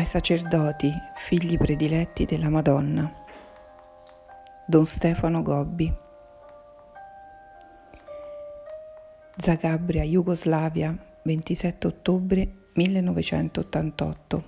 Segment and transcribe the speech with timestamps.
[0.00, 3.12] ai sacerdoti, figli prediletti della Madonna.
[4.66, 5.92] Don Stefano Gobbi.
[9.36, 14.44] Zagabria, Jugoslavia, 27 ottobre 1988.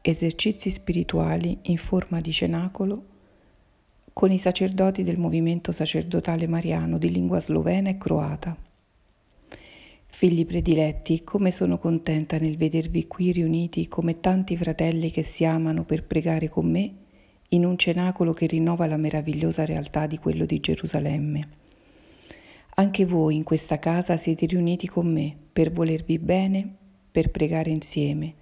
[0.00, 3.04] Esercizi spirituali in forma di cenacolo
[4.12, 8.56] con i sacerdoti del movimento sacerdotale mariano di lingua slovena e croata.
[10.14, 15.84] Figli prediletti, come sono contenta nel vedervi qui riuniti come tanti fratelli che si amano
[15.84, 16.94] per pregare con me
[17.48, 21.48] in un cenacolo che rinnova la meravigliosa realtà di quello di Gerusalemme.
[22.76, 26.74] Anche voi in questa casa siete riuniti con me per volervi bene,
[27.10, 28.34] per pregare insieme,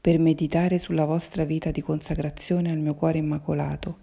[0.00, 3.98] per meditare sulla vostra vita di consacrazione al mio cuore immacolato.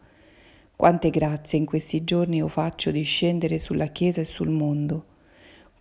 [0.76, 5.12] Quante grazie in questi giorni io faccio di scendere sulla Chiesa e sul mondo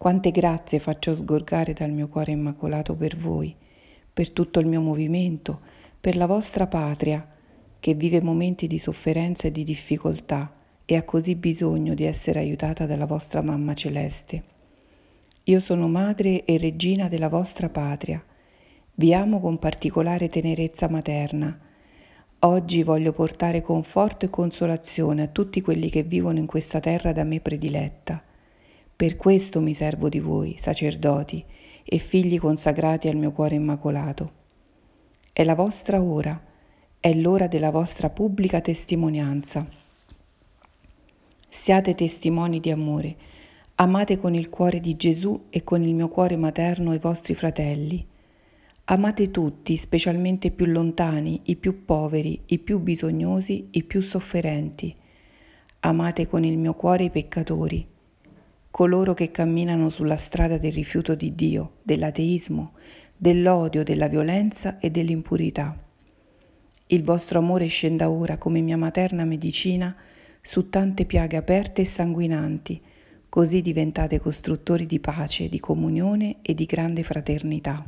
[0.02, 3.54] quante grazie faccio sgorgare dal mio cuore immacolato per voi,
[4.12, 5.60] per tutto il mio movimento,
[6.00, 7.24] per la vostra patria,
[7.78, 10.52] che vive momenti di sofferenza e di difficoltà
[10.84, 14.42] e ha così bisogno di essere aiutata dalla vostra mamma celeste.
[15.44, 18.20] Io sono madre e regina della vostra patria.
[18.94, 21.56] Vi amo con particolare tenerezza materna.
[22.40, 27.22] Oggi voglio portare conforto e consolazione a tutti quelli che vivono in questa terra da
[27.22, 28.30] me prediletta
[29.02, 31.44] per questo mi servo di voi, sacerdoti
[31.82, 34.32] e figli consacrati al mio cuore immacolato.
[35.32, 36.40] È la vostra ora,
[37.00, 39.66] è l'ora della vostra pubblica testimonianza.
[41.48, 43.16] Siate testimoni di amore,
[43.74, 48.06] amate con il cuore di Gesù e con il mio cuore materno i vostri fratelli.
[48.84, 54.94] Amate tutti, specialmente i più lontani, i più poveri, i più bisognosi, i più sofferenti.
[55.80, 57.90] Amate con il mio cuore i peccatori
[58.72, 62.72] coloro che camminano sulla strada del rifiuto di Dio, dell'ateismo,
[63.14, 65.78] dell'odio, della violenza e dell'impurità.
[66.86, 69.94] Il vostro amore scenda ora come mia materna medicina
[70.40, 72.80] su tante piaghe aperte e sanguinanti,
[73.28, 77.84] così diventate costruttori di pace, di comunione e di grande fraternità.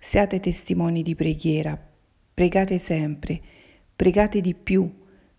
[0.00, 1.80] Siate testimoni di preghiera,
[2.34, 3.40] pregate sempre,
[3.94, 4.92] pregate di più,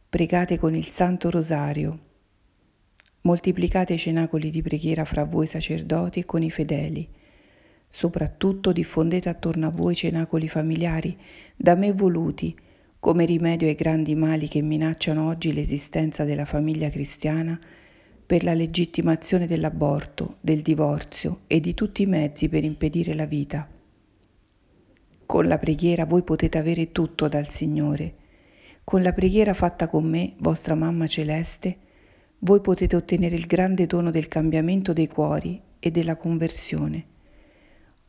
[0.08, 2.00] pregate con il Santo Rosario,
[3.26, 7.10] Moltiplicate i cenacoli di preghiera fra voi sacerdoti e con i fedeli.
[7.90, 11.18] Soprattutto diffondete attorno a voi cenacoli familiari,
[11.56, 12.56] da me voluti,
[13.00, 17.60] come rimedio ai grandi mali che minacciano oggi l'esistenza della famiglia cristiana,
[18.24, 23.68] per la legittimazione dell'aborto, del divorzio e di tutti i mezzi per impedire la vita.
[25.26, 28.14] Con la preghiera voi potete avere tutto dal Signore.
[28.84, 31.78] Con la preghiera fatta con me, vostra mamma celeste,
[32.40, 37.06] voi potete ottenere il grande dono del cambiamento dei cuori e della conversione.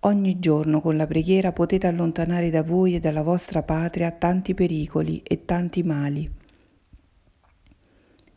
[0.01, 5.23] Ogni giorno con la preghiera potete allontanare da voi e dalla vostra patria tanti pericoli
[5.23, 6.31] e tanti mali.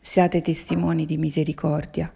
[0.00, 2.12] Siate testimoni di misericordia.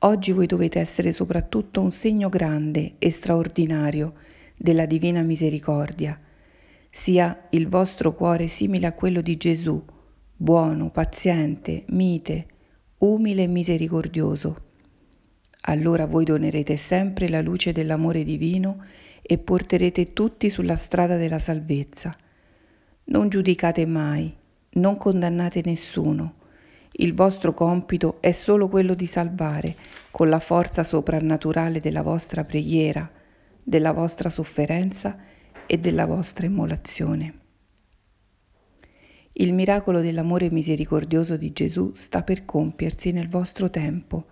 [0.00, 4.14] Oggi voi dovete essere soprattutto un segno grande e straordinario
[4.56, 6.18] della divina misericordia.
[6.90, 9.84] Sia il vostro cuore simile a quello di Gesù,
[10.34, 12.46] buono, paziente, mite,
[12.98, 14.66] umile e misericordioso.
[15.62, 18.84] Allora voi donerete sempre la luce dell'amore divino
[19.22, 22.14] e porterete tutti sulla strada della salvezza.
[23.04, 24.34] Non giudicate mai,
[24.70, 26.34] non condannate nessuno.
[26.92, 29.76] Il vostro compito è solo quello di salvare
[30.10, 33.08] con la forza soprannaturale della vostra preghiera,
[33.62, 35.16] della vostra sofferenza
[35.66, 37.47] e della vostra immolazione.
[39.40, 44.26] Il miracolo dell'amore misericordioso di Gesù sta per compiersi nel vostro tempo.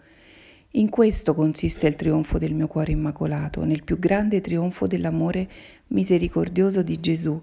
[0.72, 5.49] In questo consiste il trionfo del mio cuore immacolato, nel più grande trionfo dell'amore
[5.89, 7.41] misericordioso di Gesù,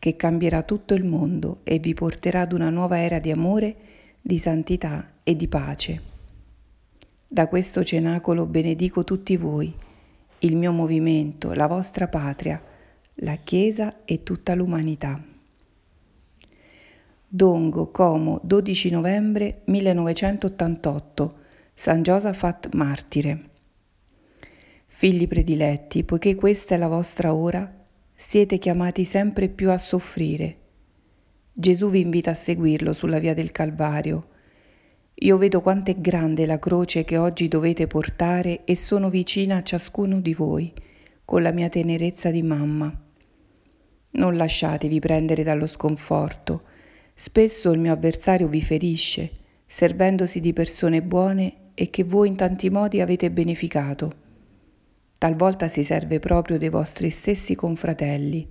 [0.00, 3.76] che cambierà tutto il mondo e vi porterà ad una nuova era di amore,
[4.20, 6.02] di santità e di pace.
[7.28, 9.72] Da questo cenacolo benedico tutti voi,
[10.40, 12.60] il mio movimento, la vostra patria,
[13.20, 15.34] la Chiesa e tutta l'umanità.
[17.36, 21.34] Dongo, Como, 12 novembre 1988,
[21.74, 23.50] San Giosafat martire.
[24.86, 27.70] Figli prediletti, poiché questa è la vostra ora,
[28.14, 30.56] siete chiamati sempre più a soffrire.
[31.52, 34.28] Gesù vi invita a seguirlo sulla via del Calvario.
[35.12, 39.62] Io vedo quanto è grande la croce che oggi dovete portare e sono vicina a
[39.62, 40.72] ciascuno di voi,
[41.22, 42.90] con la mia tenerezza di mamma.
[44.12, 46.62] Non lasciatevi prendere dallo sconforto,
[47.18, 49.30] Spesso il mio avversario vi ferisce,
[49.66, 54.12] servendosi di persone buone e che voi in tanti modi avete beneficato.
[55.16, 58.46] Talvolta si serve proprio dei vostri stessi confratelli.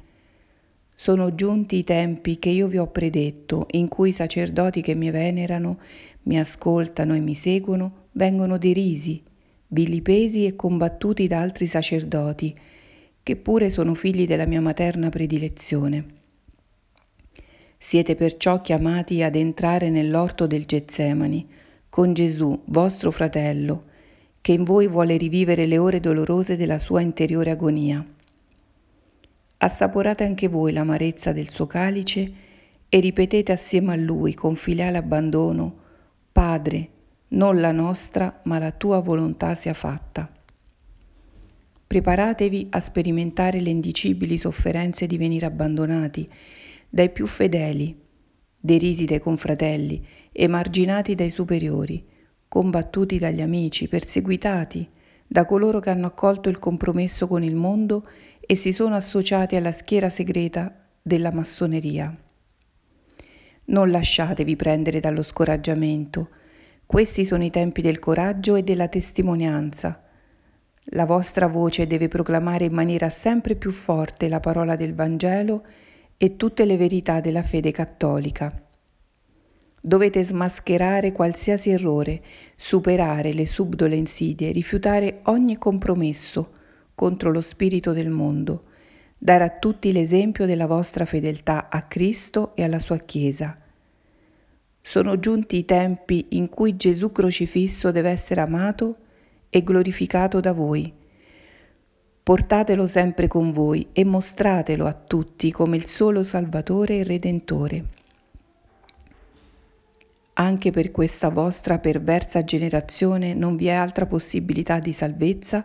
[0.95, 5.12] Sono giunti i tempi che io vi ho predetto, in cui i sacerdoti che mi
[5.12, 5.77] venerano,
[6.23, 9.21] mi ascoltano e mi seguono, vengono derisi,
[9.67, 12.57] vilipesi e combattuti da altri sacerdoti,
[13.21, 16.23] che pure sono figli della mia materna predilezione.
[17.77, 21.48] Siete perciò chiamati ad entrare nell'orto del Getsemani,
[21.89, 23.86] con Gesù, vostro fratello,
[24.42, 28.06] che in voi vuole rivivere le ore dolorose della sua interiore agonia.
[29.57, 32.33] Assaporate anche voi l'amarezza del suo calice
[32.89, 35.83] e ripetete assieme a lui con filiale abbandono,
[36.31, 36.89] Padre,
[37.30, 40.30] non la nostra, ma la tua volontà sia fatta.
[41.88, 46.30] Preparatevi a sperimentare le indicibili sofferenze di venire abbandonati
[46.95, 47.94] dai più fedeli,
[48.57, 50.01] derisi dai confratelli,
[50.31, 52.01] emarginati dai superiori,
[52.47, 54.89] combattuti dagli amici, perseguitati
[55.27, 58.07] da coloro che hanno accolto il compromesso con il mondo
[58.39, 62.15] e si sono associati alla schiera segreta della massoneria.
[63.65, 66.30] Non lasciatevi prendere dallo scoraggiamento.
[66.86, 70.01] Questi sono i tempi del coraggio e della testimonianza.
[70.91, 75.65] La vostra voce deve proclamare in maniera sempre più forte la parola del Vangelo
[76.17, 78.62] e tutte le verità della fede cattolica.
[79.81, 82.21] Dovete smascherare qualsiasi errore,
[82.56, 86.53] superare le subdole insidie, rifiutare ogni compromesso
[86.95, 88.63] contro lo spirito del mondo,
[89.17, 93.59] dare a tutti l'esempio della vostra fedeltà a Cristo e alla sua Chiesa.
[94.81, 98.97] Sono giunti i tempi in cui Gesù crocifisso deve essere amato
[99.50, 100.94] e glorificato da voi.
[102.25, 107.86] Portatelo sempre con voi e mostratelo a tutti come il solo Salvatore e Redentore.
[110.33, 115.63] Anche per questa vostra perversa generazione non vi è altra possibilità di salvezza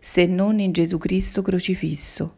[0.00, 2.36] se non in Gesù Cristo crocifisso.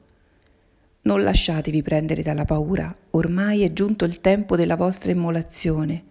[1.03, 6.03] Non lasciatevi prendere dalla paura, ormai è giunto il tempo della vostra immolazione.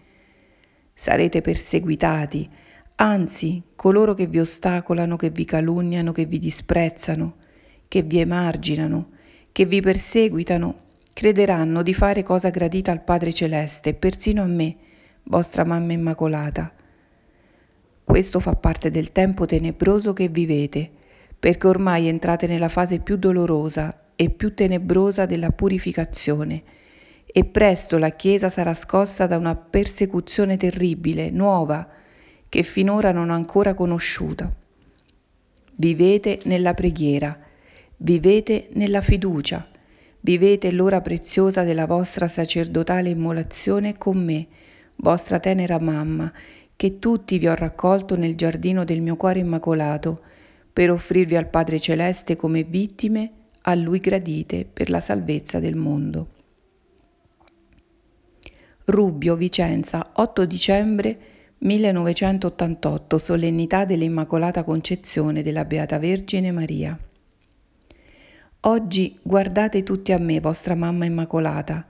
[0.94, 2.50] Sarete perseguitati,
[2.95, 7.38] anzi coloro che vi ostacolano, che vi calunniano, che vi disprezzano,
[7.89, 9.09] che vi emarginano,
[9.51, 10.81] che vi perseguitano,
[11.12, 14.75] crederanno di fare cosa gradita al Padre Celeste, persino a me,
[15.24, 16.71] vostra mamma immacolata.
[18.03, 20.89] Questo fa parte del tempo tenebroso che vivete,
[21.38, 26.63] perché ormai entrate nella fase più dolorosa e più tenebrosa della purificazione,
[27.25, 31.88] e presto la Chiesa sarà scossa da una persecuzione terribile, nuova,
[32.47, 34.53] che finora non ho ancora conosciuta.
[35.75, 37.47] Vivete nella preghiera,
[38.01, 39.67] vivete nella fiducia,
[40.21, 44.47] vivete l'ora preziosa della vostra sacerdotale immolazione con me,
[44.97, 46.31] vostra tenera mamma,
[46.75, 50.21] che tutti vi ho raccolto nel giardino del mio cuore immacolato,
[50.71, 53.31] per offrirvi al Padre Celeste come vittime
[53.63, 56.29] a Lui gradite per la salvezza del mondo.
[58.85, 61.17] Rubbio, Vicenza, 8 dicembre
[61.57, 66.97] 1988, solennità dell'Immacolata Concezione della Beata Vergine Maria.
[68.63, 71.88] Oggi guardate tutti a me, vostra mamma Immacolata,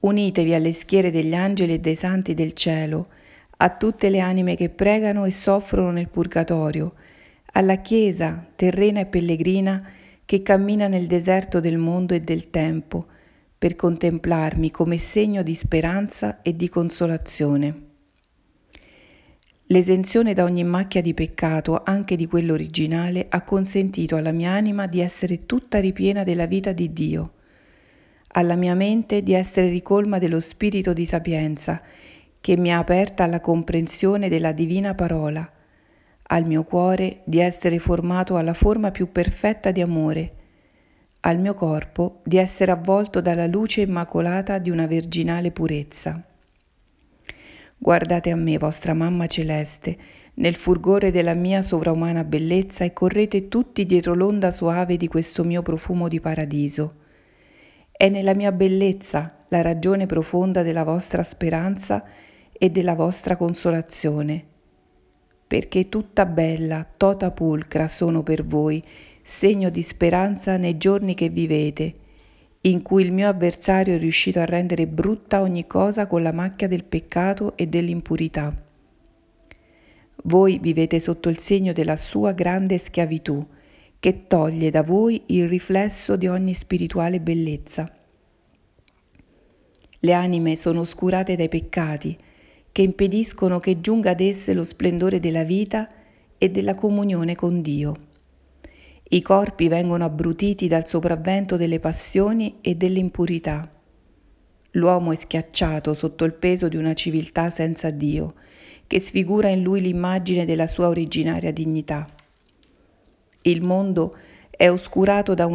[0.00, 3.08] unitevi alle schiere degli angeli e dei santi del cielo,
[3.58, 6.94] a tutte le anime che pregano e soffrono nel purgatorio,
[7.52, 9.86] alla Chiesa terrena e pellegrina
[10.24, 13.06] che cammina nel deserto del mondo e del tempo
[13.58, 17.89] per contemplarmi come segno di speranza e di consolazione.
[19.72, 24.88] L'esenzione da ogni macchia di peccato, anche di quello originale, ha consentito alla mia anima
[24.88, 27.34] di essere tutta ripiena della vita di Dio,
[28.32, 31.80] alla mia mente di essere ricolma dello spirito di sapienza
[32.40, 35.48] che mi ha aperta alla comprensione della divina parola,
[36.20, 40.32] al mio cuore di essere formato alla forma più perfetta di amore,
[41.20, 46.24] al mio corpo di essere avvolto dalla luce immacolata di una virginale purezza.
[47.82, 49.96] Guardate a me, vostra mamma celeste,
[50.34, 55.62] nel furgore della mia sovraumana bellezza e correte tutti dietro l'onda soave di questo mio
[55.62, 56.96] profumo di paradiso.
[57.90, 62.04] È nella mia bellezza la ragione profonda della vostra speranza
[62.52, 64.44] e della vostra consolazione.
[65.46, 68.84] Perché tutta bella, tota pulcra sono per voi,
[69.22, 71.94] segno di speranza nei giorni che vivete,
[72.62, 76.68] in cui il mio avversario è riuscito a rendere brutta ogni cosa con la macchia
[76.68, 78.54] del peccato e dell'impurità.
[80.24, 83.46] Voi vivete sotto il segno della sua grande schiavitù,
[83.98, 87.90] che toglie da voi il riflesso di ogni spirituale bellezza.
[90.02, 92.16] Le anime sono oscurate dai peccati,
[92.72, 95.88] che impediscono che giunga ad esse lo splendore della vita
[96.36, 98.08] e della comunione con Dio.
[99.12, 103.68] I corpi vengono abbrutiti dal sopravvento delle passioni e dell'impurità.
[104.74, 108.34] L'uomo è schiacciato sotto il peso di una civiltà senza Dio,
[108.86, 112.06] che sfigura in lui l'immagine della sua originaria dignità.
[113.42, 114.16] Il mondo
[114.48, 115.48] è oscurato da,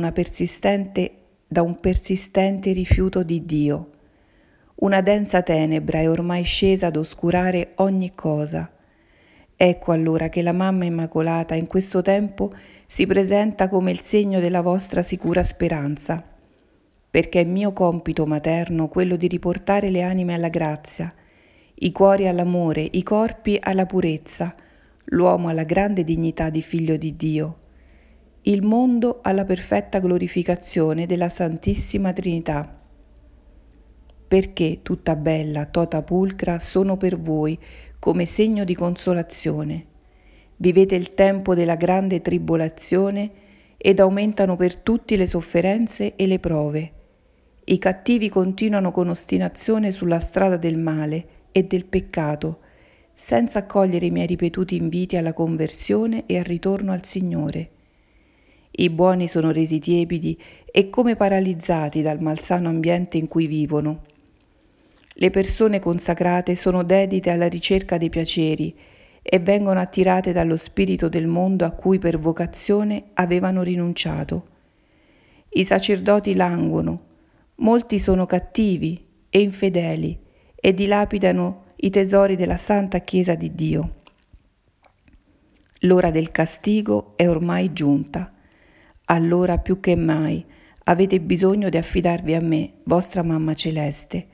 [1.48, 3.90] da un persistente rifiuto di Dio.
[4.76, 8.70] Una densa tenebra è ormai scesa ad oscurare ogni cosa.
[9.58, 12.54] Ecco allora che la mamma immacolata in questo tempo
[12.88, 16.22] si presenta come il segno della vostra sicura speranza,
[17.10, 21.14] perché è mio compito materno quello di riportare le anime alla grazia,
[21.76, 24.54] i cuori all'amore, i corpi alla purezza,
[25.06, 27.60] l'uomo alla grande dignità di figlio di Dio,
[28.44, 32.82] il mondo alla perfetta glorificazione della Santissima Trinità.
[34.28, 37.58] Perché tutta bella, tota pulcra sono per voi
[38.06, 39.88] come segno di consolazione
[40.58, 43.32] Vivete il tempo della grande tribolazione
[43.78, 46.92] ed aumentano per tutti le sofferenze e le prove.
[47.64, 52.60] I cattivi continuano con ostinazione sulla strada del male e del peccato,
[53.16, 57.70] senza accogliere i miei ripetuti inviti alla conversione e al ritorno al Signore.
[58.70, 64.04] I buoni sono resi tiepidi e come paralizzati dal malsano ambiente in cui vivono.
[65.18, 68.78] Le persone consacrate sono dedite alla ricerca dei piaceri
[69.22, 74.48] e vengono attirate dallo spirito del mondo a cui per vocazione avevano rinunciato.
[75.52, 77.04] I sacerdoti languono,
[77.56, 80.20] molti sono cattivi e infedeli
[80.54, 84.02] e dilapidano i tesori della santa Chiesa di Dio.
[85.82, 88.34] L'ora del castigo è ormai giunta.
[89.06, 90.46] Allora più che mai
[90.84, 94.28] avete bisogno di affidarvi a me, vostra mamma celeste,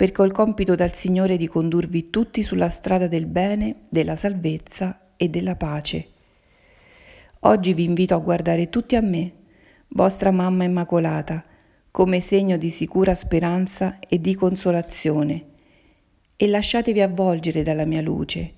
[0.00, 5.10] perché ho il compito dal Signore di condurvi tutti sulla strada del bene, della salvezza
[5.18, 6.08] e della pace.
[7.40, 9.30] Oggi vi invito a guardare tutti a me,
[9.88, 11.44] vostra mamma immacolata,
[11.90, 15.44] come segno di sicura speranza e di consolazione,
[16.34, 18.52] e lasciatevi avvolgere dalla mia luce.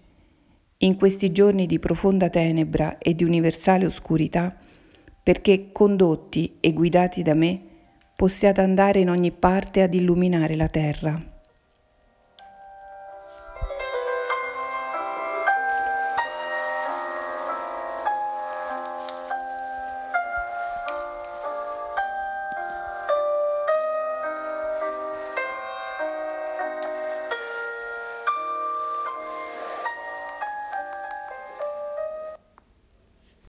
[0.76, 4.56] In questi giorni di profonda tenebra e di universale oscurità,
[5.20, 7.60] perché condotti e guidati da me,
[8.14, 11.30] possiate andare in ogni parte ad illuminare la terra.